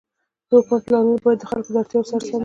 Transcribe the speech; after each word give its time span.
د 0.49 0.51
حکومت 0.55 0.81
پلانونه 0.87 1.19
باید 1.25 1.39
د 1.41 1.45
خلکو 1.51 1.69
د 1.73 1.75
اړتیاوو 1.81 2.09
سره 2.09 2.21
سم 2.27 2.31
وي. 2.37 2.39